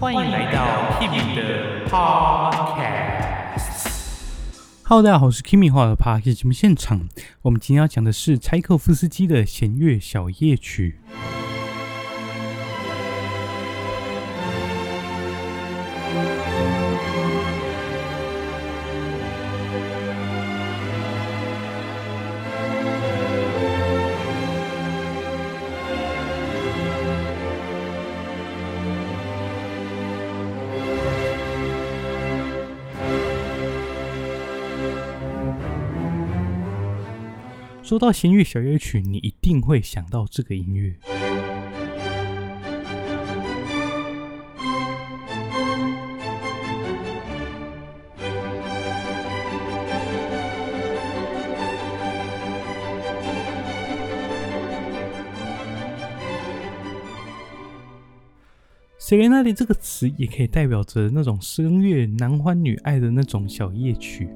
[0.00, 3.14] 欢迎来到 Kimi 的 Podcast。
[4.84, 7.08] Hello，大家好，我是 Kimi 画的 Podcast 节目现场。
[7.42, 10.98] 我们今天要讲的是柴可夫斯基的弦乐小夜曲。
[37.94, 40.96] 说到弦乐小夜曲，你一定会想到这个音乐。
[58.98, 64.28] 塞雷纳的这个词也可以代表着那种声乐男欢女爱的那种小夜曲。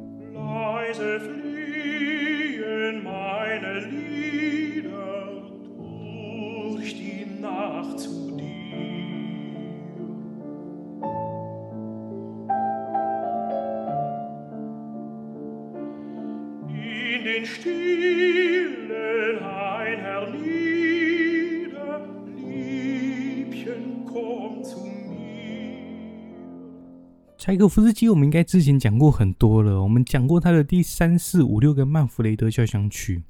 [27.38, 29.80] 柴可夫斯基，我们应该之前讲过很多了。
[29.80, 33.22] 我们讲过他的第三、四、五、六个曼弗雷德交响曲。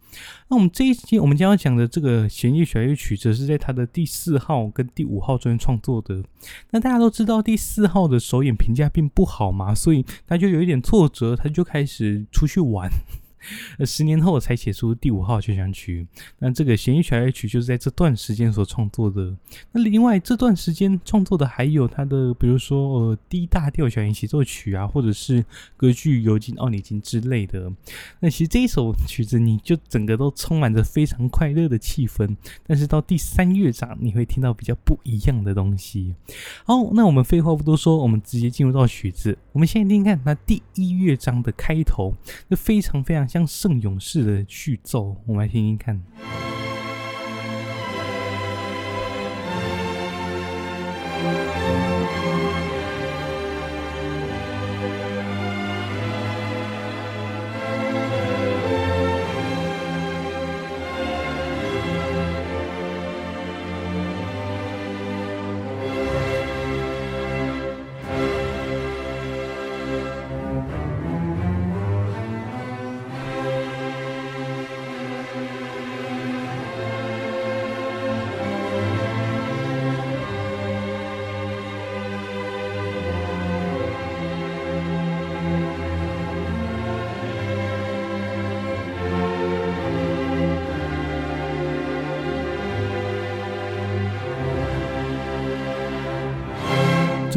[0.48, 6.25] 那我们这一期我们将要讲的这个弦乐小夜曲，则是在他的第四号跟第五号中间创作的。
[6.70, 12.91] 那大家都知道第四号的首演评价并不好嘛，所以他就有一点挫折，他就开始出去玩。
[13.78, 16.06] 呃，十年后才写出第五号交响曲。
[16.39, 19.34] 那这个弦乐小夜曲就是在这段时间所创作的。
[19.72, 25.45] 那另外这段时间创作的还有他的，比如说呃 D 大调小提协奏曲啊，或者是
[25.77, 27.72] 歌剧《尤金奥尼金》之类的。
[28.20, 32.36] 那其实这一首曲子，你就整个都充满着非常快乐的气氛。
[32.67, 36.14] 但是到第三乐章，你会听到比较不一样的东西。
[36.64, 39.36] 好，那我们废话不多说，我们直接进入到曲子。
[39.58, 42.14] 我们先听听看那第一乐章的开头，
[42.48, 43.39] 就非常非常像。
[43.39, 46.48] 像圣咏式的序奏，我们来听听看。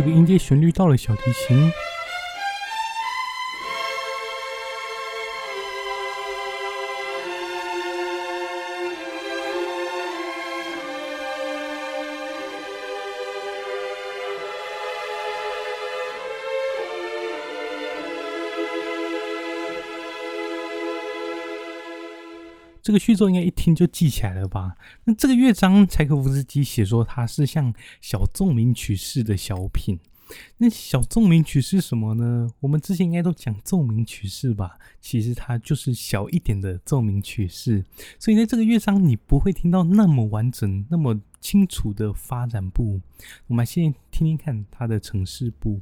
[0.01, 1.72] 这个音阶旋律到了小提琴，
[22.91, 24.75] 这个序奏应该一听就记起来了吧？
[25.06, 29.97] 那这个乐章，柴可夫斯基写说它是像小奏鸣曲式的小品。
[30.57, 32.50] 那小奏鸣曲是什么呢？
[32.59, 34.78] 我们之前应该都讲奏鸣曲式吧？
[35.00, 37.85] 其实它就是小一点的奏鸣曲式。
[38.19, 43.00] 所以在这个乐章，你不会听到那么完整、那么清楚的发展部。
[43.47, 45.80] 我们先听听看它的呈示部。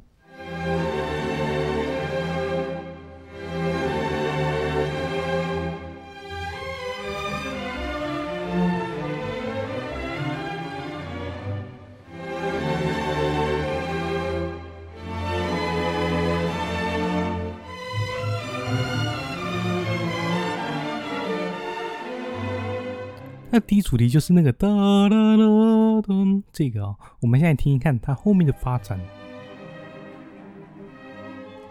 [23.60, 24.66] 第一主题就是那个哒
[25.08, 28.98] 哒哒哒，这个啊，我们现在听一看它后面的发展，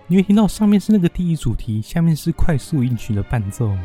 [0.08, 3.76] 你会听到上面是那个第一主题，下面是快速音群的伴奏。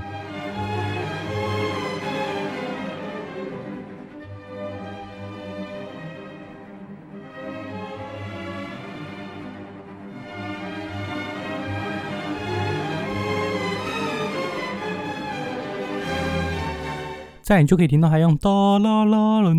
[17.45, 19.51] 再你就可以听到他用哒啦啦啦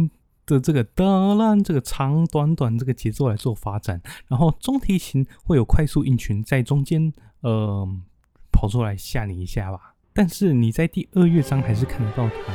[0.47, 1.05] 的这个哒
[1.35, 7.87] 啦，这个长短短这个节奏来做发展，然后中提琴会有快速音群在中间，呃，
[8.51, 9.93] 跑出来吓你一下吧。
[10.13, 12.53] 但是你在第二乐章还是看得到它。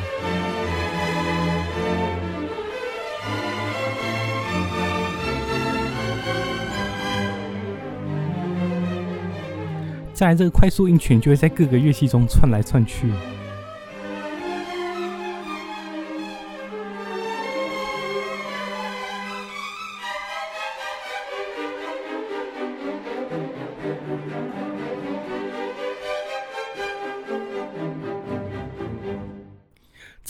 [10.12, 13.08] 再来，这个快速音群就会在各个乐器中窜来窜去。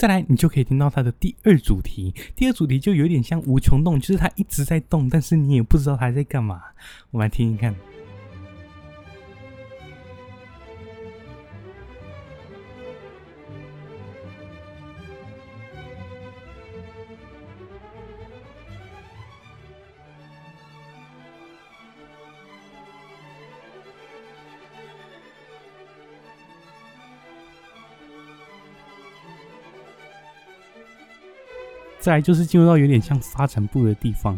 [0.01, 2.11] 再来，你就可以听到它的第二主题。
[2.35, 6.59] 第二主题就有点像无穷动，就是它一直在动，但是你也不知道它在干嘛。
[7.11, 7.90] 我们来听听看。
[32.01, 34.35] 再来就是进入到有点像发展部的地方，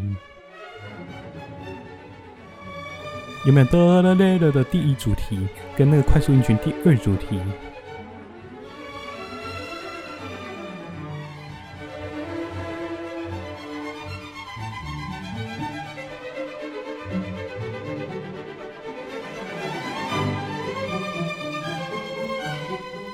[3.46, 7.40] 有没有哒啦啦啦的第一主题跟那个快速音群第二主题？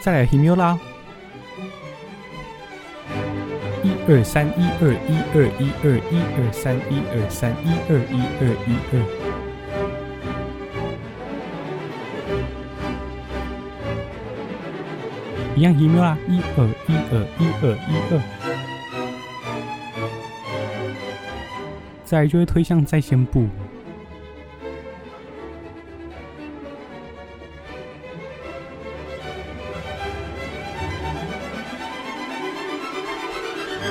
[0.02, 0.89] 再来 Himura。
[4.12, 8.92] 二三一二一二一二一二三一二三一二一二一二，
[15.54, 18.12] 一样 email 啊，一二一二一二一二，
[22.04, 23.46] 再来就会推向再现部。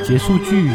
[0.10, 0.72] 结束句。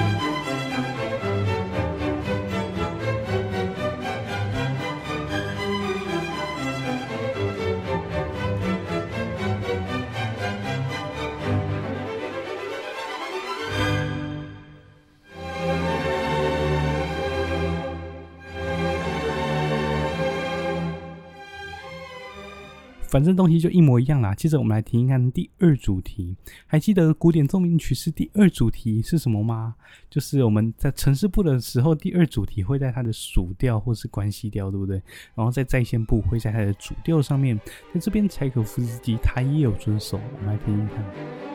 [23.15, 24.35] 反正东西就一模一样啦。
[24.35, 26.35] 接着我们来听一看第二主题。
[26.67, 29.77] 还记得古典奏鸣曲是第二主题是什么吗？
[30.11, 35.01] 就是我们在呈示部的时候，第二主题会在它的属调或是关系调，对不对？
[35.37, 37.57] 然后在在线部会在它的主调上面。
[37.93, 40.19] 那这边柴可夫斯基他也有遵守。
[40.19, 41.54] 我们来听一看。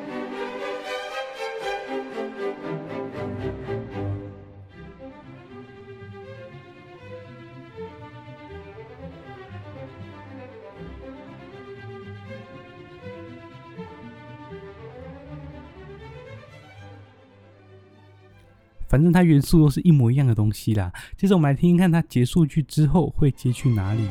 [18.89, 20.91] 反正它元素都是一模一样的东西啦。
[21.15, 24.01] 接着我们来听听看，它结束句之后会接去哪里。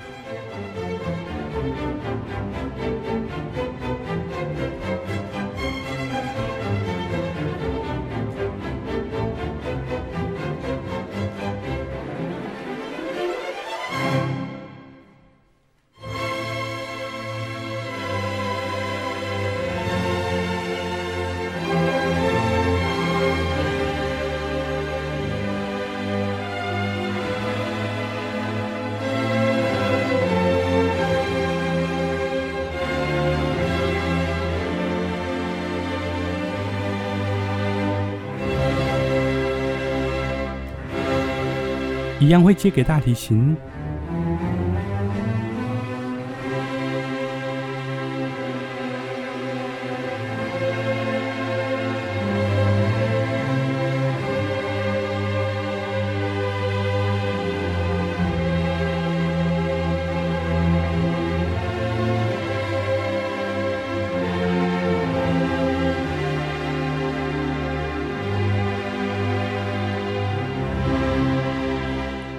[42.29, 43.56] 一样会借给大提琴。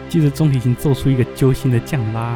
[0.10, 2.36] 接着中提琴奏出一个揪心的降拉，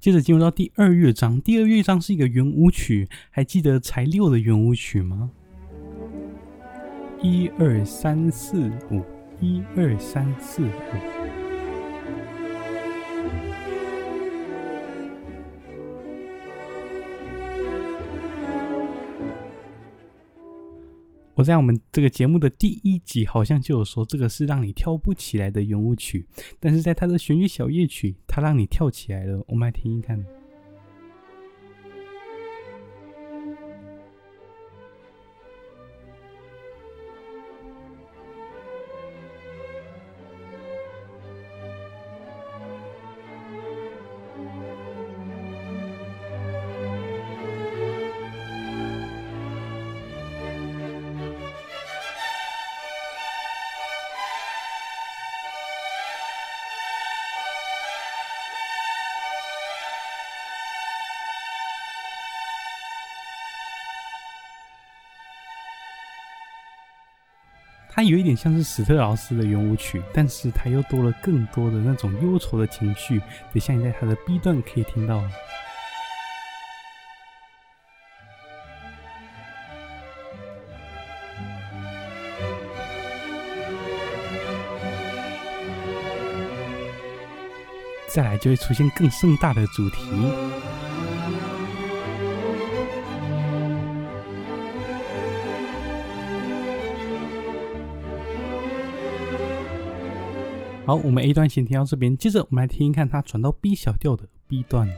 [0.00, 1.38] 接着进入到第二乐章。
[1.42, 5.30] 第二乐章是一个圆舞曲，还记得柴六的圆舞曲吗？
[7.24, 9.00] 一二三四五，
[9.40, 10.68] 一二三四五。
[21.34, 26.26] 我在我们这个节目的第一集好像就有说，这个是让你跳不起来的圆舞曲，
[26.58, 29.40] 但是在它的弦乐小夜曲，它让你跳起来了。
[29.46, 30.41] 我们来听听看。
[67.94, 73.20] 它有一点像是史特劳斯的圆舞曲，但是它又多了更多的那种忧愁的情绪。
[73.52, 75.22] 等下你在它的 B 段可以听到。
[88.08, 90.71] 再来就会出现更盛大的主题。
[100.84, 104.88] 好，我们 A 段先听到这边，接着我们来听听看它转到 B 小调的 B 段。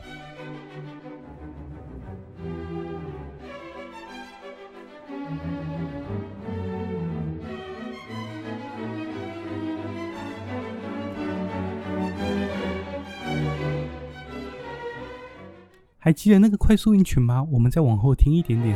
[15.99, 17.47] 还记得那个快速音群吗？
[17.51, 18.75] 我们再往后听一点点。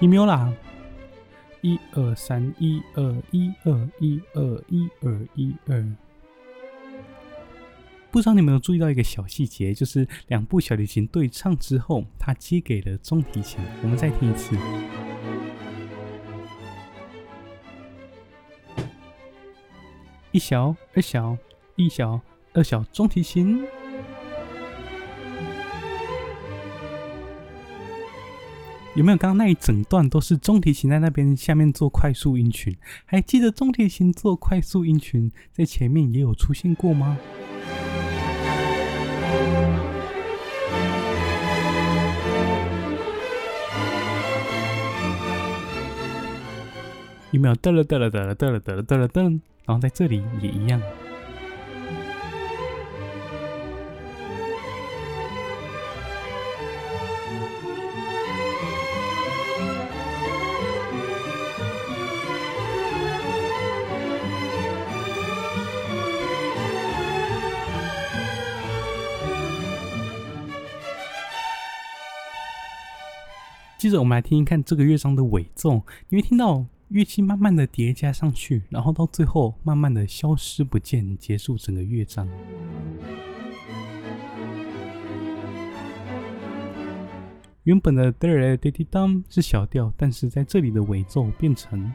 [0.00, 0.50] 一秒啦。
[1.64, 5.96] 一二三，一二一二一二一二一二。
[8.10, 13.58] 不知道你有没有注意到一个小细节，就是两部小提琴对唱之后，它接给了中提琴。
[13.82, 14.54] 我们再听一次。
[20.32, 21.34] 一小，二小，
[21.76, 22.20] 一小，
[22.52, 23.66] 二小，中提琴。
[28.96, 32.76] 有没有刚刚那一整段都是中提琴在那边下面做快速音群？
[33.04, 37.18] 还记得中提琴做快速音群在前面也有出现过吗？
[47.32, 49.22] 有没有哒了哒了哒了哒了哒了哒了哒？
[49.66, 50.80] 然后在这里也一样。
[73.76, 82.26] 接着我们来听一看这个乐章的尾奏，你会听到乐器慢慢的叠加上去，然后到最后慢慢的消失不见，结束整个乐章。
[87.64, 91.92] 原本的哒哒滴滴当是小调，但是在这里的尾奏变成。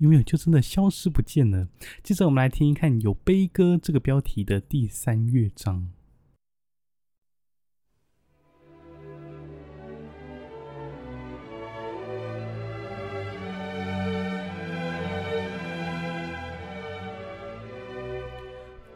[0.00, 1.68] 有没有就真的消失不见了？
[2.02, 5.90] 接着我们来听一看有悲歌这个标题的第三乐章。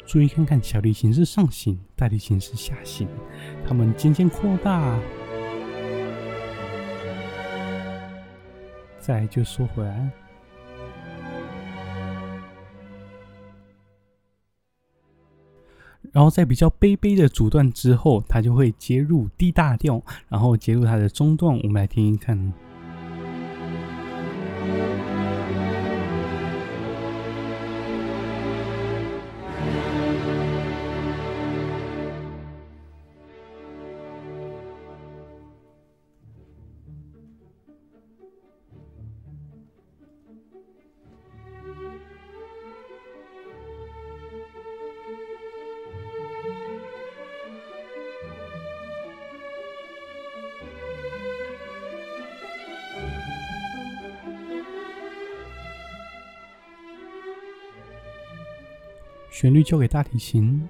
[0.06, 3.06] 注意看看，小提琴是上行，大提琴是下行，
[3.66, 4.99] 它们渐渐扩大。
[8.99, 10.24] 再就说回来。
[16.14, 21.59] 然后在比较悲悲的主段之后，它就会接入 D 大调，然后接入它的中段。
[21.59, 22.52] 我们来听听看。
[59.34, 60.62] 旋律交给大提琴，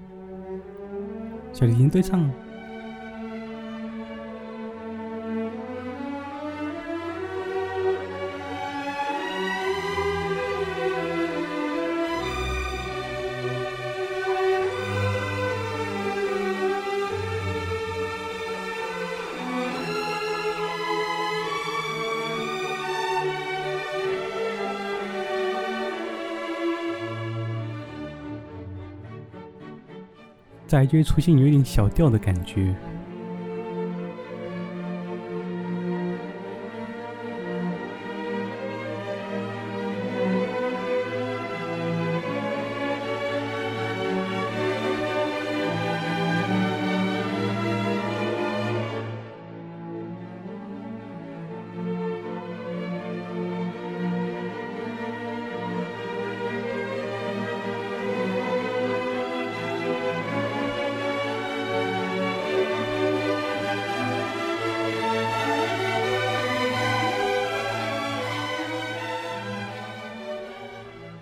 [1.53, 2.27] 小提琴对唱。
[30.75, 32.75] 感觉出现有点小调的感觉。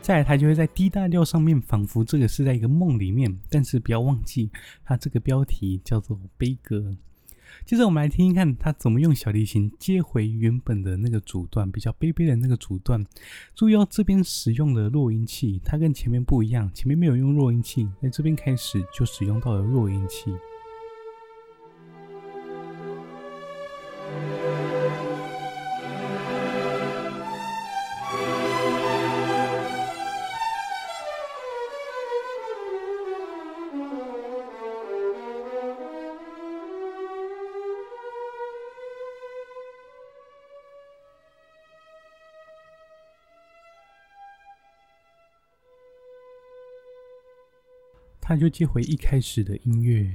[0.04, 3.40] 再来，它就会在 D 大调上面，仿佛这个是在一个梦里面。
[3.50, 4.52] 但是不要忘记，
[4.84, 6.94] 它这个标题叫做悲歌。
[7.66, 13.02] 接着我们来听听看，它怎么用小提琴接回原本的那个主段，比较悲悲的那个主段。
[13.56, 20.34] 注意哦，这边使用了弱音器，它跟前面不一样，前面没有用弱音器，在这边开始就使用到了弱音器。
[48.26, 50.10] 他就接回一开始的音乐，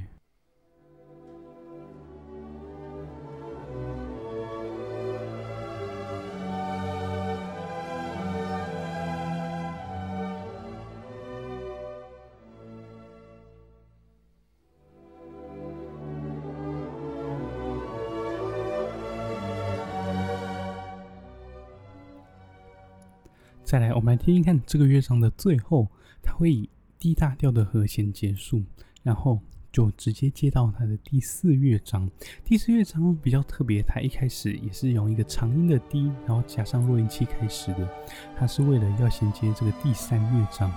[23.62, 25.88] 再来，我们来听听看这个乐章的最后，
[26.22, 26.70] 它会以。
[26.98, 28.62] D 大调的和弦结束，
[29.02, 32.10] 然后就直接接到它的第四乐章。
[32.44, 37.88] 第四乐章比较特别，它一开始也是用一个长音的 D，然后加上弱音器开始的，
[38.36, 40.72] 它是为了要衔接这个第三乐章。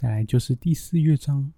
[0.00, 1.52] 再来就是第四乐章。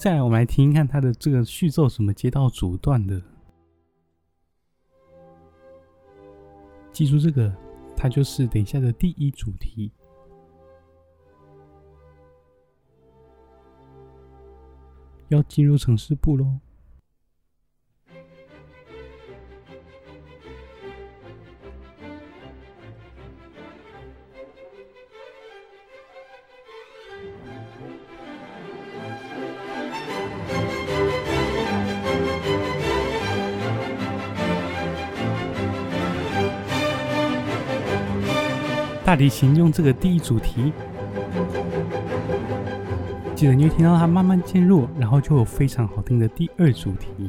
[0.00, 3.22] 再来，我们来听一看它的这个序奏什么接到主段的。
[6.90, 7.54] 记住这个，
[7.94, 9.92] 它就是等一下的第一主题，
[15.28, 16.46] 要进入城市部喽。
[39.10, 40.72] 大提琴用这个第一主题，
[43.34, 47.28] 记得你会听到它慢慢渐弱，然后就有非常好听的第二主题。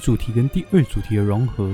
[0.00, 1.70] 主题跟第二主题的融合。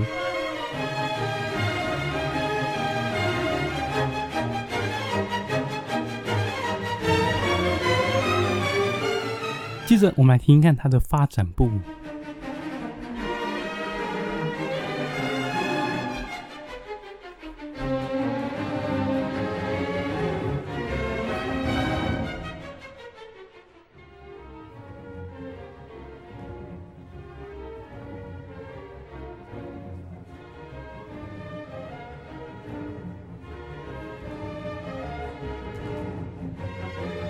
[9.87, 11.71] 接着，我们来听一看它的发展部。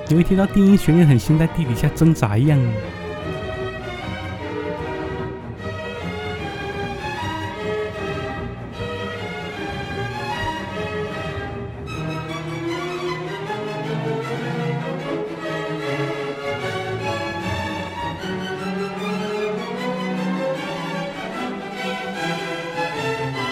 [0.09, 2.59] 你会听到低音旋律很像在地底下挣扎一样。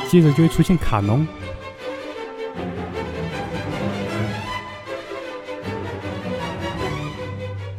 [0.09, 1.27] 接着就会出现卡农。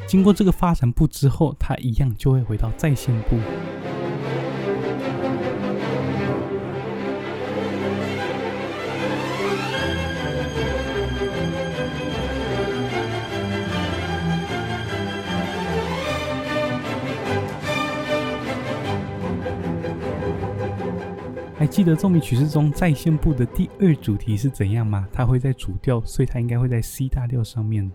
[0.08, 3.38] 经过这个发展部之后，它一样就会回到再现部。
[21.58, 25.08] 还记得奏鸣曲式中再现部的第二主题是怎样吗？
[25.12, 27.92] 它会在主调，所以它应该会在 C 大调上面。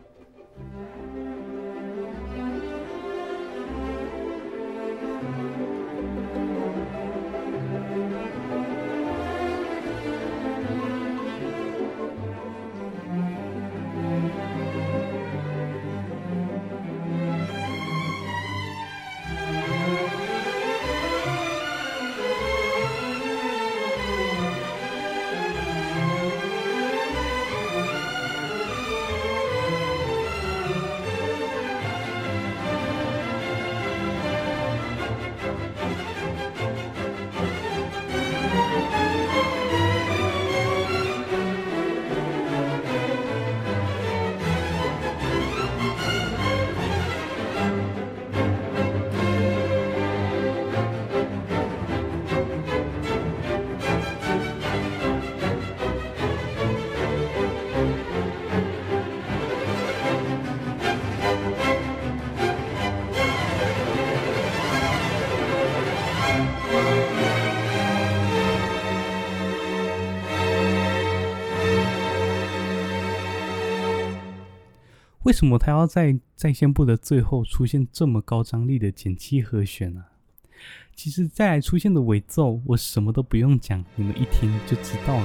[75.31, 80.07] 为什么他要在在线部的最后出现这么高张力的减七和弦呢？
[80.97, 85.17] 其实再来出现的尾奏，我什么都不用讲，你们一听就知道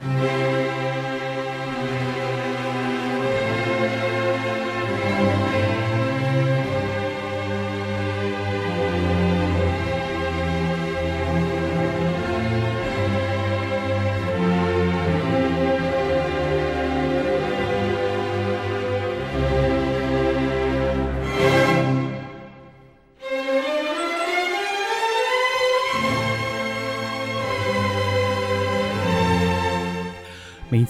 [0.00, 0.39] 了。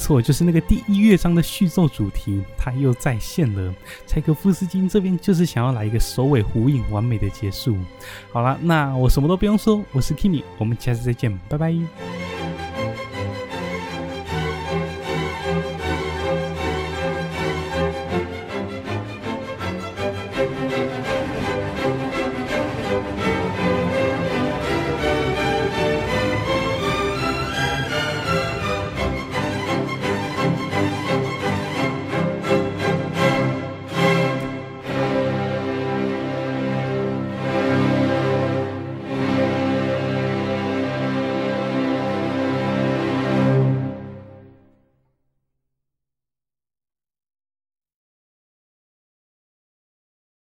[0.00, 3.74] 错，就是那个第一乐章的序奏主题，它又再现了。
[4.06, 7.76] 柴可夫斯基这边就是想要来一个首尾呼应，完美的结束。
[8.32, 11.74] 好了，那我什么都不用说，我是 Kimi，我们下次再见，拜拜。